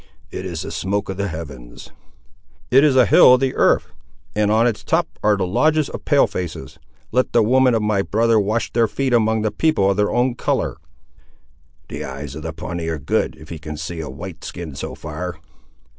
It 0.31 0.47
is 0.47 0.63
the 0.63 0.71
smoke 0.71 1.09
of 1.09 1.17
the 1.17 1.27
heavens." 1.27 1.91
"It 2.71 2.83
is 2.83 2.95
a 2.95 3.05
hill 3.05 3.35
of 3.35 3.39
the 3.39 3.53
earth, 3.53 3.89
and 4.33 4.49
on 4.49 4.65
its 4.65 4.83
top 4.83 5.07
are 5.21 5.37
the 5.37 5.45
lodges 5.45 5.89
of 5.89 6.05
Pale 6.05 6.25
faces! 6.25 6.79
Let 7.11 7.33
the 7.33 7.43
women 7.43 7.75
of 7.75 7.83
my 7.83 8.01
brother 8.01 8.39
wash 8.39 8.73
their 8.73 8.87
feet 8.87 9.13
among 9.13 9.43
the 9.43 9.51
people 9.51 9.91
of 9.91 9.97
their 9.97 10.09
own 10.11 10.33
colour." 10.33 10.77
"The 11.87 12.03
eyes 12.03 12.33
of 12.33 12.43
a 12.45 12.51
Pawnee 12.51 12.87
are 12.87 12.97
good, 12.97 13.35
if 13.39 13.49
he 13.49 13.59
can 13.59 13.77
see 13.77 13.99
a 13.99 14.09
white 14.09 14.43
skin 14.43 14.73
so 14.73 14.95
far." 14.95 15.35